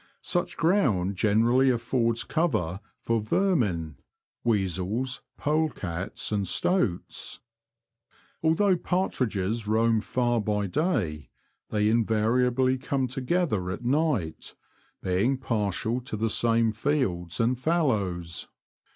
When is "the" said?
16.17-16.31